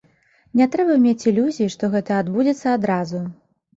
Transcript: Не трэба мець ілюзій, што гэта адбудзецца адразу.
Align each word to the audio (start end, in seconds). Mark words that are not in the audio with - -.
Не 0.61 0.65
трэба 0.75 0.95
мець 1.03 1.27
ілюзій, 1.31 1.67
што 1.75 1.91
гэта 1.97 2.11
адбудзецца 2.23 2.67
адразу. 2.79 3.23